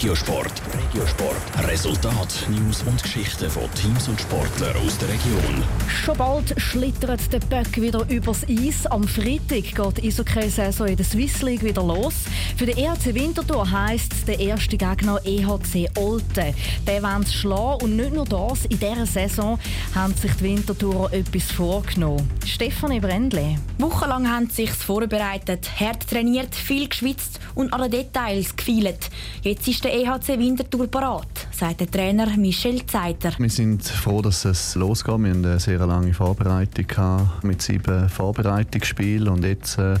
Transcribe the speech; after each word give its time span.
Regiosport. 0.00 0.62
Regiosport. 0.72 1.68
Resultat, 1.68 2.46
News 2.48 2.82
und 2.84 3.02
Geschichten 3.02 3.50
von 3.50 3.64
Teams 3.74 4.08
und 4.08 4.18
Sportlern 4.18 4.74
aus 4.78 4.96
der 4.96 5.10
Region. 5.10 5.62
Schon 5.88 6.16
bald 6.16 6.58
schlittert 6.58 7.30
der 7.30 7.40
Böck 7.40 7.78
wieder 7.78 8.08
übers 8.08 8.46
Eis. 8.48 8.86
Am 8.86 9.06
Freitag 9.06 9.74
geht 9.74 9.98
die 9.98 10.08
Eishockey-Saison 10.08 10.86
in 10.86 10.96
der 10.96 11.04
Swiss 11.04 11.42
League 11.42 11.62
wieder 11.62 11.82
los. 11.82 12.14
Für 12.56 12.64
den 12.64 12.78
EHC 12.78 13.14
Winterthur 13.14 13.70
heisst 13.70 14.26
der 14.26 14.40
erste 14.40 14.78
Gegner 14.78 15.20
EHC 15.22 15.90
Olten. 15.98 16.54
Der 16.86 17.02
wollen 17.02 17.26
sie 17.26 17.34
schlagen 17.34 17.84
und 17.84 17.96
nicht 17.96 18.14
nur 18.14 18.24
das, 18.24 18.64
in 18.70 18.78
dieser 18.78 19.04
Saison 19.04 19.58
haben 19.94 20.14
sich 20.14 20.32
die 20.32 20.44
Winterthurer 20.44 21.12
etwas 21.12 21.52
vorgenommen. 21.52 22.30
Stefanie 22.46 23.00
Brändle. 23.00 23.56
Wochenlang 23.76 24.26
haben 24.30 24.48
sie 24.48 24.64
sich 24.64 24.70
vorbereitet, 24.70 25.68
hart 25.78 26.08
trainiert, 26.08 26.54
viel 26.54 26.88
geschwitzt 26.88 27.38
und 27.54 27.72
alle 27.74 27.90
Details 27.90 28.56
gefeilt. 28.56 29.10
Jetzt 29.42 29.68
ist 29.68 29.84
der 29.84 29.89
EHC 29.90 30.38
Winterthur 30.38 30.86
parat, 30.86 31.48
sagt 31.50 31.80
der 31.80 31.90
Trainer 31.90 32.26
Michel 32.36 32.86
Zeiter. 32.86 33.32
Wir 33.38 33.50
sind 33.50 33.84
froh, 33.84 34.22
dass 34.22 34.44
es 34.44 34.74
losgeht. 34.74 35.18
Wir 35.18 35.30
hatten 35.30 35.44
eine 35.44 35.60
sehr 35.60 35.84
lange 35.86 36.14
Vorbereitung 36.14 37.28
mit 37.42 37.60
sieben 37.60 38.08
Vorbereitungsspielen 38.08 39.28
und 39.28 39.44
jetzt 39.44 39.78
äh, 39.78 39.96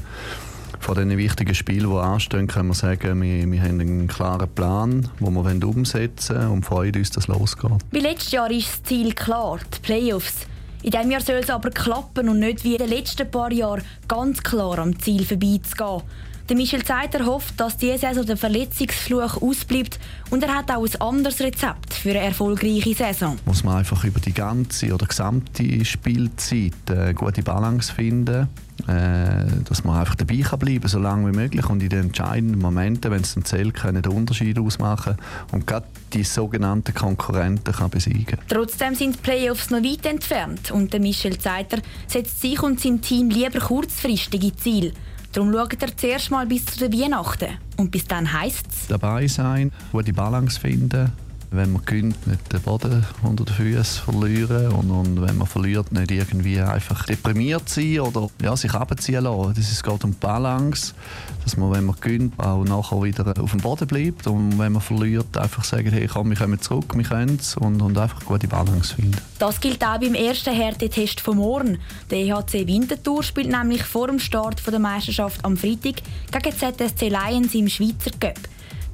von 0.78 0.94
diesen 0.94 1.18
wichtigen 1.18 1.54
Spielen, 1.54 1.90
die 1.90 1.96
anstehen, 1.96 2.46
können 2.46 2.68
wir 2.68 2.74
sagen, 2.74 3.20
wir, 3.20 3.50
wir 3.50 3.62
haben 3.62 3.80
einen 3.80 4.08
klaren 4.08 4.48
Plan, 4.48 5.08
den 5.20 5.62
wir 5.62 5.68
umsetzen 5.68 6.36
wollen 6.36 6.48
und 6.48 6.64
freuen 6.64 6.96
uns, 6.96 7.10
dass 7.10 7.24
es 7.24 7.28
losgeht. 7.28 7.70
Wie 7.90 8.00
letztes 8.00 8.32
Jahr 8.32 8.50
ist 8.50 8.68
das 8.68 8.82
Ziel 8.84 9.12
klar, 9.12 9.58
die 9.74 9.80
Playoffs. 9.80 10.46
In 10.82 10.92
diesem 10.92 11.10
Jahr 11.10 11.20
soll 11.20 11.36
es 11.36 11.50
aber 11.50 11.70
klappen 11.70 12.28
und 12.28 12.38
nicht 12.38 12.64
wie 12.64 12.72
in 12.72 12.78
den 12.78 12.88
letzten 12.88 13.30
paar 13.30 13.52
Jahren 13.52 13.82
ganz 14.08 14.42
klar 14.42 14.78
am 14.78 14.98
Ziel 14.98 15.26
vorbeizugehen. 15.26 16.02
Der 16.50 16.56
Michel 16.56 16.82
Zeiter 16.82 17.26
hofft, 17.26 17.60
dass 17.60 17.76
diese 17.76 17.96
Saison 17.96 18.26
der 18.26 18.36
Verletzungsfluch 18.36 19.40
ausbleibt 19.40 20.00
und 20.30 20.42
er 20.42 20.52
hat 20.52 20.68
auch 20.72 20.84
ein 20.84 21.00
anderes 21.00 21.38
Rezept 21.38 21.94
für 21.94 22.10
eine 22.10 22.24
erfolgreiche 22.24 22.92
Saison. 22.92 23.36
Muss 23.44 23.62
man 23.62 23.76
einfach 23.76 24.02
über 24.02 24.18
die 24.18 24.32
ganze 24.32 24.92
oder 24.92 25.06
gesamte 25.06 25.84
Spielzeit 25.84 26.72
eine 26.90 27.14
gute 27.14 27.44
Balance 27.44 27.94
finden, 27.94 28.48
äh, 28.88 29.46
dass 29.64 29.84
man 29.84 30.00
einfach 30.00 30.16
dabei 30.16 30.38
kann 30.38 30.58
bleiben 30.58 30.88
so 30.88 30.98
lange 30.98 31.30
wie 31.30 31.36
möglich 31.36 31.70
und 31.70 31.84
in 31.84 31.88
den 31.88 32.06
entscheidenden 32.06 32.60
Momenten, 32.60 33.12
wenn 33.12 33.20
es 33.20 33.34
dann 33.34 33.44
zählt, 33.44 33.74
können 33.74 34.02
den 34.02 34.10
Unterschied 34.10 34.58
ausmachen 34.58 35.18
und 35.52 35.68
gerade 35.68 35.86
die 36.12 36.24
sogenannten 36.24 36.92
Konkurrenten 36.94 37.72
kann 37.72 37.90
besiegen. 37.90 38.40
Trotzdem 38.48 38.96
sind 38.96 39.14
die 39.14 39.20
Playoffs 39.20 39.70
noch 39.70 39.84
weit 39.84 40.04
entfernt 40.04 40.72
und 40.72 40.92
der 40.92 40.98
Michel 40.98 41.38
Zeiter 41.38 41.78
setzt 42.08 42.40
sich 42.40 42.60
und 42.60 42.80
sein 42.80 43.00
Team 43.00 43.30
lieber 43.30 43.60
kurzfristige 43.60 44.56
Ziele. 44.56 44.92
Darum 45.32 45.52
schaut 45.52 45.80
er 45.80 45.96
zuerst 45.96 46.30
mal 46.30 46.46
bis 46.46 46.64
zu 46.66 46.88
den 46.88 47.00
Weihnachten. 47.00 47.58
Und 47.76 47.90
bis 47.90 48.04
dann 48.04 48.32
heisst 48.32 48.66
es... 48.68 48.86
Dabei 48.88 49.28
sein, 49.28 49.70
gute 49.92 50.12
Balance 50.12 50.58
finden, 50.58 51.12
wenn 51.52 51.72
man 51.72 51.84
gönnt, 51.84 52.26
nicht 52.26 52.52
den 52.52 52.60
Boden 52.60 53.04
unter 53.22 53.44
den 53.44 53.54
Füßen 53.54 54.04
verlieren 54.04 54.68
und, 54.68 54.90
und, 54.90 55.20
wenn 55.20 55.36
man 55.36 55.46
verliert, 55.46 55.90
nicht 55.90 56.10
irgendwie 56.10 56.60
einfach 56.60 57.06
deprimiert 57.06 57.68
sein 57.68 58.00
oder 58.00 58.30
ja, 58.40 58.56
sich 58.56 58.72
abziehen 58.72 59.24
lassen. 59.24 59.54
Das 59.56 59.70
ist, 59.70 59.82
geht 59.82 60.04
um 60.04 60.14
Balance, 60.14 60.94
dass 61.44 61.56
man, 61.56 61.72
wenn 61.72 61.84
man 61.84 61.96
gönnt, 62.00 62.38
auch 62.38 62.62
nachher 62.64 63.02
wieder 63.02 63.34
auf 63.40 63.50
dem 63.50 63.60
Boden 63.60 63.86
bleibt 63.88 64.26
und 64.28 64.58
wenn 64.58 64.72
man 64.72 64.82
verliert, 64.82 65.36
einfach 65.36 65.64
sagen, 65.64 65.90
hey, 65.90 66.06
komm, 66.06 66.30
wir 66.30 66.36
kommen 66.36 66.60
zurück, 66.60 66.94
wir 66.94 67.04
können 67.04 67.38
es 67.40 67.56
und, 67.56 67.82
und 67.82 67.98
einfach 67.98 68.24
gute 68.24 68.46
Balance 68.46 68.94
finden. 68.94 69.18
Das 69.38 69.60
gilt 69.60 69.82
auch 69.84 69.98
beim 69.98 70.14
ersten 70.14 70.54
Härtetest 70.54 71.20
von 71.20 71.38
morgen. 71.38 71.78
Der 72.10 72.18
EHC 72.18 72.66
Winterthur 72.66 73.22
spielt 73.22 73.50
nämlich 73.50 73.82
vor 73.82 74.06
dem 74.06 74.20
Start 74.20 74.60
der 74.64 74.78
Meisterschaft 74.78 75.44
am 75.44 75.56
Freitag 75.56 76.02
gegen 76.30 76.56
ZSC 76.56 77.08
Lions 77.08 77.54
im 77.54 77.68
Schweizer 77.68 78.12
Cup. 78.20 78.38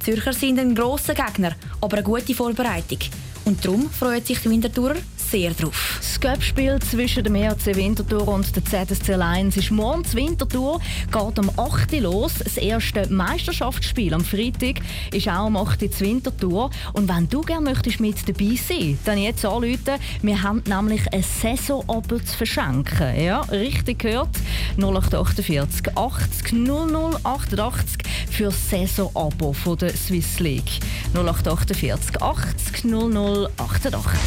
Zürcher 0.07 0.31
sind 0.31 0.57
ein 0.57 0.73
grosser 0.73 1.13
Gegner, 1.13 1.51
aber 1.81 1.97
eine 1.97 2.03
gute 2.05 2.33
Vorbereitung. 2.33 2.99
Und 3.43 3.65
darum 3.65 3.89
freut 3.89 4.25
sich 4.25 4.39
die 4.39 4.49
Winterthurer 4.49 4.95
sehr 5.29 5.51
drauf. 5.51 5.97
Das 5.99 6.19
Cup-Spiel 6.19 6.79
zwischen 6.79 7.23
dem 7.23 7.35
ERC 7.35 7.75
Winterthur 7.75 8.27
und 8.27 8.55
der 8.55 8.63
ZSC 8.63 9.15
Lions 9.15 9.57
ist 9.57 9.71
morgen. 9.71 10.03
Winterthur 10.13 10.79
geht 11.11 11.39
am 11.39 11.51
8. 11.57 11.99
los. 11.99 12.35
Das 12.43 12.57
erste 12.57 13.11
Meisterschaftsspiel 13.11 14.13
am 14.13 14.23
Freitag 14.23 14.81
ist 15.11 15.27
auch 15.27 15.47
am 15.47 15.57
8. 15.57 15.83
Uhr 15.83 15.99
Winterthur. 15.99 16.69
Und 16.93 17.09
wenn 17.09 17.27
du 17.27 17.41
gerne 17.41 17.69
möchtest 17.69 17.99
mit 17.99 18.27
dabei 18.27 18.55
sein, 18.55 18.97
dann 19.03 19.17
jetzt 19.17 19.45
anrufen. 19.45 19.95
Wir 20.21 20.41
haben 20.41 20.63
nämlich 20.65 21.01
ein 21.13 21.23
Saisonabo 21.23 22.19
zu 22.19 22.37
verschenken. 22.37 23.19
Ja, 23.21 23.41
richtig 23.41 23.99
gehört. 23.99 24.29
0848 24.77 25.97
80 25.97 26.53
00 26.53 27.19
88 27.23 27.97
für 28.37 28.45
das 28.45 28.69
Saisonabo 28.69 29.55
der 29.75 29.97
Swiss 29.97 30.39
League. 30.39 30.79
0848 31.15 32.21
80 32.21 32.83
00 32.83 33.49
88. 33.57 34.19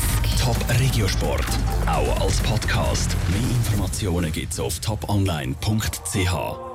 Top 0.43 0.57
Regiosport, 0.81 1.47
auch 1.87 2.21
als 2.21 2.41
Podcast. 2.41 3.15
Mehr 3.29 3.51
Informationen 3.57 4.33
gibt's 4.33 4.59
auf 4.59 4.81
toponline.ch. 4.81 6.70